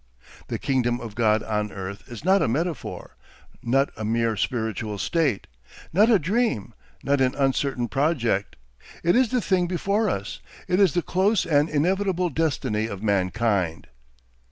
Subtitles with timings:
[0.47, 3.17] The kingdom of God on earth is not a metaphor,
[3.61, 5.45] not a mere spiritual state,
[5.93, 8.55] not a dream, not an uncertain project;
[9.03, 13.89] it is the thing before us, it is the close and inevitable destiny of mankind.